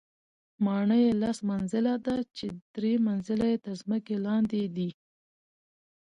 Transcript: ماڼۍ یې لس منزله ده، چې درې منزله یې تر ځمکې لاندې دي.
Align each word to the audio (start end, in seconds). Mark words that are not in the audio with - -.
ماڼۍ 0.65 1.01
یې 1.07 1.11
لس 1.21 1.37
منزله 1.49 1.93
ده، 2.05 2.17
چې 2.37 2.47
درې 2.75 2.93
منزله 3.07 3.45
یې 3.51 3.57
تر 3.65 3.73
ځمکې 3.81 4.15
لاندې 4.25 4.61
دي. 4.75 4.89